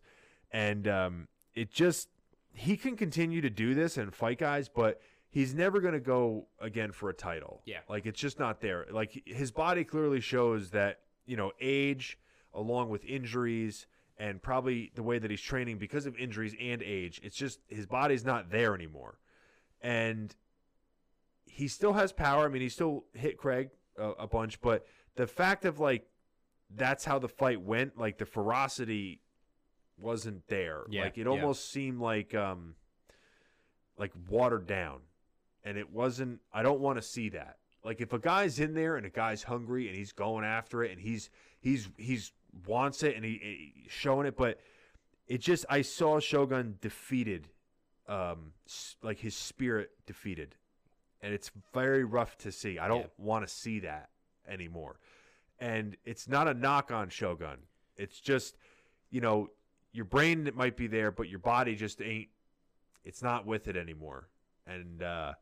and 0.52 0.88
um 0.88 1.28
it 1.54 1.70
just 1.72 2.08
he 2.58 2.76
can 2.78 2.96
continue 2.96 3.42
to 3.42 3.50
do 3.50 3.74
this 3.76 3.98
and 3.98 4.14
fight 4.14 4.40
guys 4.40 4.68
but 4.70 5.00
he's 5.30 5.54
never 5.54 5.80
going 5.80 5.94
to 5.94 6.00
go 6.00 6.48
again 6.60 6.92
for 6.92 7.10
a 7.10 7.14
title 7.14 7.62
Yeah. 7.66 7.80
like 7.90 8.06
it's 8.06 8.20
just 8.20 8.40
not 8.40 8.62
there 8.62 8.86
like 8.92 9.22
his 9.26 9.52
body 9.52 9.84
clearly 9.84 10.20
shows 10.22 10.72
that 10.72 11.00
you 11.26 11.38
know 11.38 11.52
age 11.62 12.18
along 12.54 12.90
with 12.90 13.04
injuries 13.06 13.86
and 14.18 14.42
probably 14.42 14.92
the 14.96 15.04
way 15.04 15.20
that 15.20 15.30
he's 15.30 15.42
training 15.42 15.78
because 15.78 16.06
of 16.08 16.16
injuries 16.18 16.56
and 16.60 16.82
age 16.82 17.20
it's 17.24 17.36
just 17.36 17.60
his 17.68 17.86
body's 17.86 18.26
not 18.26 18.50
there 18.50 18.74
anymore 18.74 19.20
and 19.82 20.36
he 21.46 21.68
still 21.68 21.94
has 21.94 22.12
power. 22.12 22.46
I 22.46 22.50
mean, 22.50 22.62
he 22.62 22.70
still 22.70 23.06
hit 23.14 23.38
Craig 23.38 23.70
a, 23.98 24.10
a 24.12 24.28
bunch, 24.28 24.62
but 24.62 24.86
the 25.16 25.26
fact 25.26 25.66
of 25.66 25.80
like 25.80 26.08
that's 26.76 27.04
how 27.06 27.18
the 27.20 27.28
fight 27.28 27.62
went, 27.62 27.98
like 27.98 28.18
the 28.20 28.26
ferocity 28.26 29.22
wasn't 30.00 30.48
there. 30.48 30.84
Yeah, 30.90 31.04
like 31.04 31.18
it 31.18 31.22
yeah. 31.22 31.28
almost 31.28 31.72
seemed 31.72 32.00
like 32.00 32.34
um 32.36 32.76
like 33.98 34.12
watered 34.30 34.68
down. 34.68 35.00
And 35.64 35.78
it 35.78 35.92
wasn't 35.92 36.40
I 36.54 36.64
don't 36.64 36.80
want 36.80 36.98
to 36.98 37.02
see 37.02 37.30
that. 37.30 37.58
Like 37.84 38.02
if 38.02 38.14
a 38.14 38.20
guy's 38.20 38.60
in 38.60 38.74
there 38.74 38.96
and 38.96 39.06
a 39.06 39.10
guy's 39.10 39.44
hungry 39.44 39.88
and 39.88 39.98
he's 39.98 40.12
going 40.12 40.46
after 40.46 40.84
it 40.84 40.92
and 40.92 41.00
he's 41.02 41.30
he's 41.60 41.90
he's 41.98 42.32
wants 42.66 43.04
it 43.04 43.16
and 43.16 43.24
he, 43.26 43.32
he 43.42 43.88
showing 43.90 44.26
it, 44.28 44.38
but 44.38 44.60
it 45.28 45.40
just 45.42 45.66
I 45.70 45.82
saw 45.82 46.20
Shogun 46.20 46.78
defeated 46.82 47.50
um 48.08 48.54
like 49.02 49.20
his 49.20 49.36
spirit 49.36 49.92
defeated 50.06 50.56
and 51.22 51.34
it's 51.34 51.52
very 51.74 52.04
rough 52.04 52.38
to 52.40 52.52
see. 52.52 52.80
I 52.80 52.88
don't 52.88 53.02
Yeah. 53.02 53.08
want 53.18 53.48
to 53.48 53.54
see 53.54 53.80
that 53.80 54.10
anymore. 54.48 55.00
And 55.60 55.98
it's 56.06 56.28
not 56.28 56.48
a 56.48 56.54
knock 56.54 56.92
on 56.92 57.10
Shogun. 57.10 57.58
It's 57.98 58.20
just, 58.20 58.56
you 59.10 59.22
know, 59.22 59.50
your 59.98 60.06
brain 60.06 60.50
might 60.54 60.78
be 60.78 60.86
there, 60.86 61.12
but 61.12 61.28
your 61.28 61.40
body 61.40 61.76
just 61.76 62.02
ain't. 62.02 62.28
It's 63.04 63.24
not 63.24 63.48
with 63.48 63.68
it 63.68 63.76
anymore. 63.76 64.30
And 64.68 65.02
uh, 65.02 65.34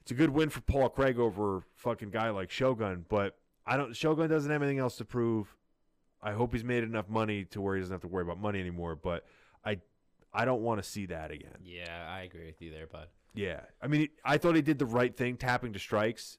it's 0.00 0.10
a 0.10 0.14
good 0.14 0.30
win 0.30 0.48
for 0.48 0.62
Paul 0.62 0.88
Craig 0.88 1.18
over 1.18 1.62
fucking 1.74 2.08
guy 2.08 2.30
like 2.30 2.50
Shogun. 2.50 3.04
But 3.06 3.36
I 3.66 3.76
don't. 3.76 3.94
Shogun 3.94 4.30
doesn't 4.30 4.50
have 4.50 4.62
anything 4.62 4.78
else 4.78 4.96
to 4.96 5.04
prove. 5.04 5.54
I 6.22 6.32
hope 6.32 6.54
he's 6.54 6.64
made 6.64 6.84
enough 6.84 7.08
money 7.10 7.44
to 7.46 7.60
where 7.60 7.74
he 7.74 7.82
doesn't 7.82 7.92
have 7.92 8.00
to 8.00 8.08
worry 8.08 8.22
about 8.22 8.40
money 8.40 8.60
anymore. 8.60 8.96
But 8.96 9.26
I, 9.62 9.80
I 10.32 10.46
don't 10.46 10.62
want 10.62 10.82
to 10.82 10.88
see 10.88 11.06
that 11.06 11.30
again. 11.30 11.58
Yeah, 11.62 12.08
I 12.08 12.22
agree 12.22 12.46
with 12.46 12.62
you 12.62 12.70
there, 12.70 12.86
bud. 12.86 13.08
Yeah, 13.34 13.60
I 13.82 13.88
mean, 13.88 14.08
I 14.24 14.38
thought 14.38 14.56
he 14.56 14.62
did 14.62 14.78
the 14.78 14.86
right 14.86 15.14
thing, 15.14 15.36
tapping 15.36 15.72
to 15.72 15.78
strikes, 15.78 16.38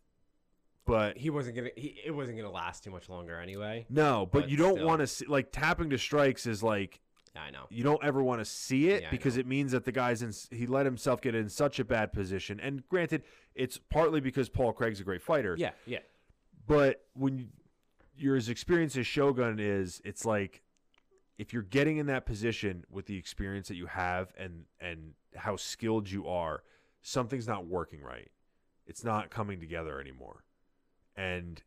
but 0.85 1.17
He 1.17 1.29
wasn't 1.29 1.55
gonna. 1.55 1.69
He, 1.75 1.99
it 2.03 2.11
wasn't 2.11 2.37
gonna 2.37 2.51
last 2.51 2.83
too 2.83 2.91
much 2.91 3.09
longer 3.09 3.39
anyway. 3.39 3.85
no, 3.89 4.27
but, 4.31 4.41
But 4.41 4.49
you 4.49 4.57
don't 4.57 4.83
want 4.83 5.01
to 5.01 5.07
see 5.07 5.25
like 5.25 5.51
tapping 5.51 5.89
to 5.91 5.97
strikes 5.97 6.45
is 6.47 6.63
like 6.63 6.99
I 7.35 7.49
know. 7.49 7.65
you 7.69 7.83
don't 7.83 8.03
ever 8.03 8.21
want 8.21 8.41
to 8.41 8.45
see 8.45 8.89
it 8.89 9.03
Yeah, 9.03 9.09
because 9.09 9.37
it 9.37 9.47
means 9.47 9.71
that 9.71 9.85
the 9.85 9.91
guy's 9.91 10.21
in 10.21 10.33
he 10.55 10.67
let 10.67 10.85
himself 10.85 11.19
get 11.21 11.33
in 11.33 11.49
such 11.49 11.79
a 11.79 11.83
bad 11.85 12.13
position. 12.13 12.59
And 12.59 12.87
granted, 12.89 13.23
it's 13.55 13.77
partly 13.77 14.19
because 14.19 14.49
Paul 14.49 14.71
Craig's 14.73 14.99
a 14.99 15.03
great 15.03 15.21
fighter. 15.21 15.55
Yeah, 15.57 15.71
yeah, 15.85 15.99
But 16.67 17.03
when 17.13 17.37
you, 17.39 17.47
you're 18.15 18.35
as 18.35 18.49
experienced 18.49 18.97
as 18.97 19.07
Shogun 19.07 19.59
is, 19.59 20.01
it's 20.05 20.25
like 20.25 20.61
if 21.39 21.51
you're 21.53 21.63
getting 21.63 21.97
in 21.97 22.05
that 22.05 22.25
position 22.27 22.85
with 22.91 23.07
the 23.07 23.17
experience 23.17 23.67
that 23.67 23.75
you 23.75 23.87
have 23.87 24.31
and 24.37 24.65
and 24.79 25.13
how 25.35 25.55
skilled 25.55 26.09
you 26.11 26.27
are, 26.27 26.61
something's 27.01 27.47
not 27.47 27.65
working 27.65 28.01
right. 28.01 28.29
It's 28.85 29.03
not 29.03 29.31
coming 29.31 29.59
together 29.59 29.99
anymore. 29.99 30.43
And 31.15 31.61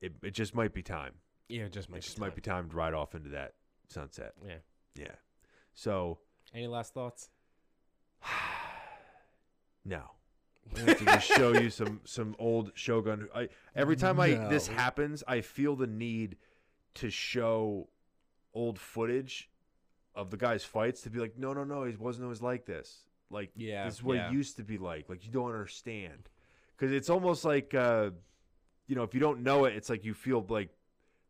it 0.00 0.14
it 0.22 0.32
just 0.34 0.54
might 0.56 0.74
be 0.74 0.82
time. 0.82 1.14
yeah. 1.48 1.62
It 1.64 1.72
just 1.72 1.88
might. 1.88 1.98
it 1.98 2.02
just 2.04 2.18
might 2.18 2.34
be 2.34 2.40
time 2.40 2.68
to 2.68 2.74
ride 2.76 2.94
off 2.94 3.14
into 3.14 3.28
that 3.30 3.54
sunset. 3.88 4.32
Yeah. 4.44 4.54
Yeah. 4.94 5.14
So 5.74 6.18
Any 6.54 6.66
last 6.66 6.94
thoughts? 6.94 7.30
No. 9.84 10.02
I 10.76 10.80
have 10.80 10.98
to 10.98 11.04
just 11.04 11.26
show 11.26 11.52
you 11.54 11.68
some 11.68 12.00
some 12.04 12.36
old 12.38 12.70
Shogun. 12.74 13.28
I 13.34 13.48
every 13.74 13.96
time 13.96 14.20
I 14.20 14.34
this 14.48 14.68
happens, 14.68 15.24
I 15.26 15.40
feel 15.40 15.74
the 15.74 15.88
need 15.88 16.36
to 16.94 17.10
show 17.10 17.88
old 18.54 18.78
footage 18.78 19.50
of 20.14 20.30
the 20.30 20.36
guy's 20.36 20.62
fights 20.64 21.00
to 21.02 21.10
be 21.10 21.18
like, 21.18 21.38
no, 21.38 21.52
no, 21.52 21.64
no, 21.64 21.84
he 21.84 21.96
wasn't 21.96 22.24
always 22.24 22.42
like 22.42 22.66
this. 22.66 23.04
Like, 23.30 23.50
Yeah, 23.56 23.86
this 23.86 23.94
is 23.94 24.02
what 24.02 24.16
yeah. 24.16 24.28
it 24.28 24.32
used 24.32 24.56
to 24.58 24.62
be 24.62 24.76
like. 24.78 25.08
Like, 25.08 25.24
you 25.24 25.32
don't 25.32 25.50
understand. 25.50 26.28
Because 26.76 26.92
it's 26.92 27.08
almost 27.08 27.44
like, 27.44 27.74
uh, 27.74 28.10
you 28.86 28.94
know, 28.94 29.04
if 29.04 29.14
you 29.14 29.20
don't 29.20 29.42
know 29.42 29.64
it, 29.64 29.74
it's 29.74 29.88
like 29.88 30.04
you 30.04 30.12
feel 30.12 30.44
like, 30.48 30.68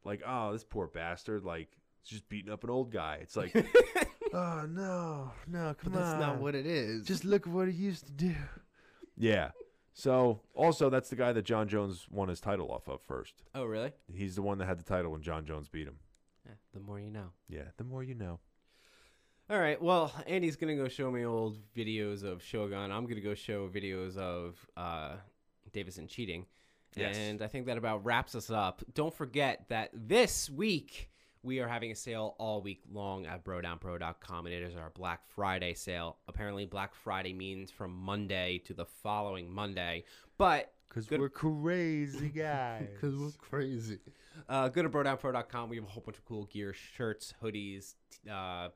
like, 0.04 0.20
oh, 0.26 0.52
this 0.52 0.64
poor 0.64 0.88
bastard, 0.88 1.44
like, 1.44 1.68
he's 2.02 2.10
just 2.10 2.28
beating 2.28 2.52
up 2.52 2.64
an 2.64 2.70
old 2.70 2.90
guy. 2.92 3.18
It's 3.22 3.36
like, 3.36 3.54
oh, 4.32 4.66
no, 4.68 5.30
no, 5.46 5.74
come 5.78 5.92
But 5.92 5.94
that's 5.94 6.14
on. 6.14 6.20
not 6.20 6.38
what 6.38 6.54
it 6.54 6.66
is. 6.66 7.04
Just 7.04 7.24
look 7.24 7.46
at 7.46 7.52
what 7.52 7.68
he 7.68 7.74
used 7.74 8.06
to 8.06 8.12
do. 8.12 8.34
Yeah. 9.16 9.50
So, 9.94 10.40
also, 10.54 10.88
that's 10.88 11.10
the 11.10 11.16
guy 11.16 11.32
that 11.32 11.42
Jon 11.44 11.68
Jones 11.68 12.06
won 12.10 12.28
his 12.28 12.40
title 12.40 12.70
off 12.70 12.88
of 12.88 13.02
first. 13.02 13.42
Oh, 13.54 13.64
really? 13.64 13.92
He's 14.12 14.34
the 14.36 14.42
one 14.42 14.58
that 14.58 14.66
had 14.66 14.78
the 14.78 14.84
title 14.84 15.12
when 15.12 15.22
Jon 15.22 15.44
Jones 15.44 15.68
beat 15.68 15.86
him. 15.86 15.96
Yeah, 16.46 16.54
the 16.72 16.80
more 16.80 16.98
you 16.98 17.10
know. 17.10 17.28
Yeah, 17.48 17.64
the 17.76 17.84
more 17.84 18.02
you 18.02 18.14
know. 18.14 18.40
All 19.50 19.58
right. 19.60 19.80
Well, 19.80 20.12
Andy's 20.26 20.56
gonna 20.56 20.76
go 20.76 20.88
show 20.88 21.10
me 21.10 21.24
old 21.26 21.58
videos 21.76 22.22
of 22.24 22.42
Shogun. 22.42 22.90
I'm 22.90 23.06
gonna 23.06 23.20
go 23.20 23.34
show 23.34 23.68
videos 23.68 24.16
of 24.16 24.66
uh, 24.76 25.16
Deiveson 25.72 26.08
cheating. 26.08 26.46
Yes. 26.96 27.16
And 27.16 27.42
I 27.42 27.48
think 27.48 27.66
that 27.66 27.76
about 27.76 28.04
wraps 28.04 28.34
us 28.34 28.50
up. 28.50 28.82
Don't 28.94 29.12
forget 29.14 29.66
that 29.68 29.90
this 29.92 30.48
week 30.48 31.10
we 31.42 31.58
are 31.58 31.68
having 31.68 31.90
a 31.90 31.94
sale 31.94 32.34
all 32.38 32.62
week 32.62 32.80
long 32.92 33.26
at 33.26 33.44
brodownpro.com, 33.44 34.46
and 34.46 34.54
it 34.54 34.62
is 34.62 34.76
our 34.76 34.90
Black 34.90 35.20
Friday 35.26 35.74
sale. 35.74 36.18
Apparently, 36.28 36.66
Black 36.66 36.94
Friday 36.94 37.32
means 37.32 37.70
from 37.70 37.92
Monday 37.92 38.58
to 38.66 38.74
the 38.74 38.84
following 38.84 39.50
Monday. 39.52 40.04
But 40.38 40.72
Because 40.88 41.10
we're 41.10 41.28
crazy 41.28 42.28
guys. 42.34 42.88
Because 42.94 43.16
we're 43.16 43.30
crazy. 43.38 43.98
Uh, 44.48 44.68
go 44.68 44.82
to 44.82 44.88
brodownpro.com. 44.88 45.68
We 45.68 45.76
have 45.76 45.84
a 45.84 45.88
whole 45.88 46.02
bunch 46.04 46.18
of 46.18 46.24
cool 46.24 46.46
gear, 46.46 46.72
shirts, 46.72 47.34
hoodies, 47.42 47.94
uh, 48.30 48.68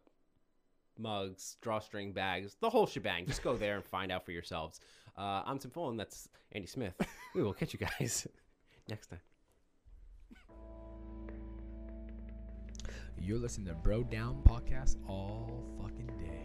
mugs, 0.98 1.56
drawstring 1.62 2.12
bags, 2.12 2.56
the 2.60 2.70
whole 2.70 2.86
shebang. 2.86 3.26
Just 3.26 3.42
go 3.42 3.56
there 3.56 3.76
and 3.76 3.84
find 3.84 4.10
out 4.10 4.24
for 4.24 4.32
yourselves. 4.32 4.80
Uh, 5.16 5.42
I'm 5.46 5.58
Tim 5.58 5.70
Fullen. 5.70 5.96
That's 5.96 6.28
Andy 6.52 6.66
Smith. 6.66 6.94
We 7.34 7.42
will 7.42 7.54
catch 7.54 7.72
you 7.72 7.78
guys 7.78 8.26
next 8.88 9.06
time. 9.08 9.20
You're 13.20 13.38
listening 13.38 13.66
to 13.68 13.74
Bro 13.74 14.04
Down 14.04 14.40
Podcast 14.46 14.96
all 15.08 15.64
fucking 15.80 16.06
day. 16.18 16.35